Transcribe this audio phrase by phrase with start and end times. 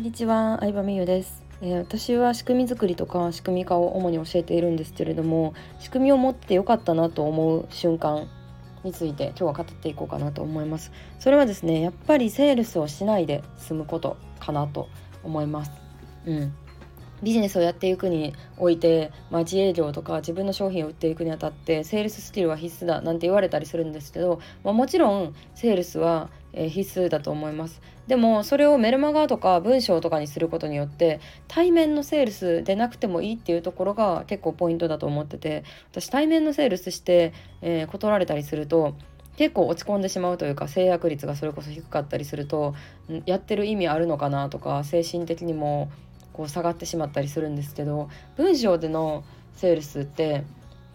[0.00, 8.26] んにちは、相葉美優です、えー、私は仕組み作りとか仕組み化を主に教えているんですけれども仕組みを持ってよかったなと思う瞬間
[8.82, 10.90] について今日は語っていこうかなと思います。
[11.18, 14.88] それはですねやっぱりセールスをしないで済むことかなと
[15.22, 15.70] 思います。
[16.24, 16.54] うん。
[17.22, 27.80] ビジネスをやっていくにおいて、まあ、自営業とか自分の商品を売っていくにあたってセールススキルは必須だなんて言われたりするんですけど、まあ、もちろんセールスは必須だと思います。
[28.08, 37.32] でもそれをメルマガとか文章とかにすることによって対面のセールスでなくてもいいっていうところが結構ポイントだと思ってて私対面のセールスして、
[37.62, 38.96] えー、断られたりすると
[39.36, 42.74] 結構落ち込んでしまうというか制約率がそれこそ低かったりすると
[43.26, 45.90] やってる意味あるのかなとか精神的にも
[46.32, 50.44] こう下がってしまったりするんですけど文章でのセールスって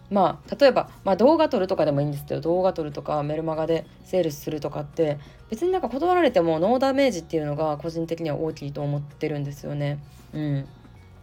[0.10, 5.18] まあ例えば、まあ、動画撮るとかでもいいんですけど動画撮るとかメルマガでセールスするとかって
[5.50, 10.00] 別になんか断られてもノーダメージっていうのが個人的には大きいと思ってるんですよね。
[10.34, 10.68] うん、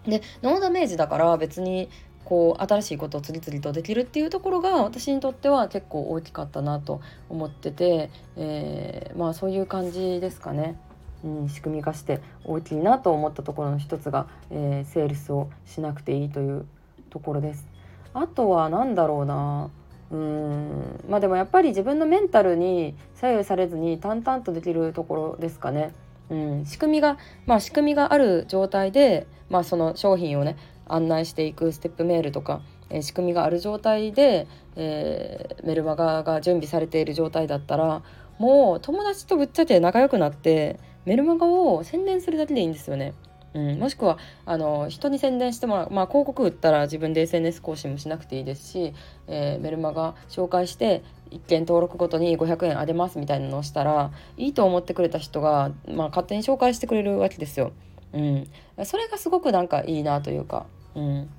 [0.05, 1.89] でノーダメージだから別に
[2.25, 10.77] こう新しいことを次々とできるっていうところが私にとっては結構大きかったなと思ってて、えー、まあそういう感じですかね。
[11.25, 16.67] うん、仕組み化して大きいなと思ったところの一つが、えー、セールスをしなくていいという
[17.11, 17.67] ところです。
[18.15, 19.71] あとは何だろうな
[20.11, 25.95] うんまあでもやっぱり自分のメンタルに左右されずに淡々とできるところですかね。
[26.29, 30.57] うん、仕組みがまあ仕組みがある状態で、まあ、その商品をね
[30.87, 38.03] 案内していくステップメールとか、えー、仕組みがある状態で、えー、メルマガが準備されている状態だったら
[38.39, 43.15] もう友達とぶっちゃけ仲良くなってメルマガを宣伝するだけでいいんですよね。
[43.55, 48.95] うん、もしくはあの人に宣伝してもらう、まあ、広告売ったら自分で SNS 更新もしなくていいですし、
[49.29, 57.73] えー、メルマガ紹介して1件登録ごとに500円あげますみたいなのをしたらいいと思ってくれた人が、まあ、勝手に紹介してくれるわけですよ。
[58.15, 58.49] うん、
[58.85, 61.31] それがすごくなんかいいなというか、うん、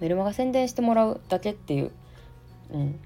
[0.00, 1.92] メルマガ宣伝してもらうだけっていう、
[2.72, 3.00] うん、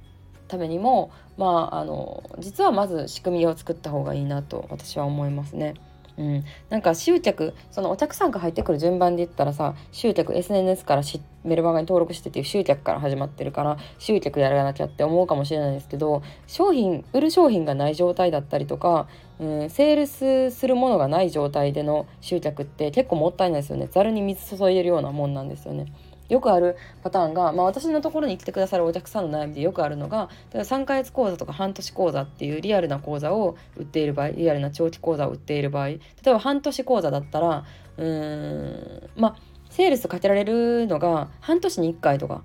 [0.53, 5.75] ためにもまああの実はまず仕組みを作った方がいいなと私は思いますね。
[6.19, 19.09] うん、なんか集客そのお客さんが入ってくる順番で言ったらさ集客 SNS からしメルマガに登録してっていう集客から始まってるから集客やらなきゃって思うかもしれないですけど商品売る商品がない状態だったりとか、
[19.41, 25.87] うん、セールスするものがない状態での集客って結構もったいないですよねざるに水注いでるようなもんなんですよね。
[26.33, 37.65] よくあるパターンが、まあ、私のところに来てくださるお客さんの悩みでよくあるのが3ヶ月講座とか半年講座っていうリアルな講座を売っている場合リアルな長期講座を売っている場合例えば半年講座だったら
[37.99, 39.37] うーんまあ
[39.69, 42.43] セールスかけられるのが半年に1回とか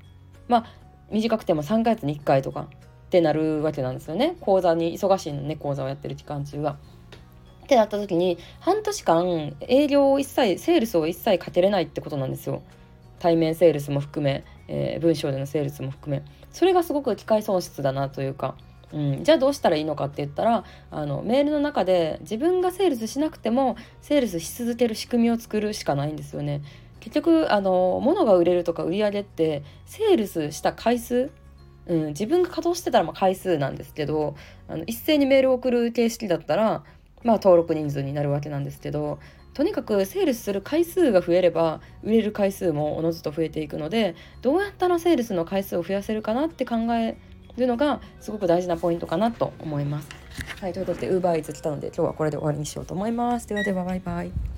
[0.49, 0.65] まあ
[1.09, 2.67] 短くても3ヶ月に1回とか
[3.07, 6.77] ってなるわけなんですよね講座に忙しいのね講座をやってる期間中は。
[7.63, 12.61] ってなった時に半年間営業を一切セールスを一切かけれないってことなんですよ。
[13.19, 18.55] 対面セールスも含め、えー、文章でのセールスも含めそれがすごく機械損失だなというか、
[18.93, 26.61] うん、じゃあどうしたらいいのかって言ったらあのメールの中で自分がセールスしなくてもセールスし続ける仕組みを作るしかないんですよね。
[26.99, 31.31] 結局あの物が売れるとか売り上げってセールスした回数
[31.87, 34.35] うん、自分が稼働してたらま回数なんですけど
[34.67, 36.83] あの一斉にメールを送る形式だったら、
[37.23, 39.19] まあ、登録人数になるわけなんですけど
[39.53, 47.17] とにかくセールスする回数が増えれば売れる回数もおのずと増えていくのでどうやったらセールスの回数を増やせるかなって考え
[47.57, 50.09] るのがすごく大事なポイントかなと思います。
[50.61, 53.47] はい、ということで UberEats 来たので今日はこれで終わりにしようと思います。
[53.47, 54.56] ではではバイバイ。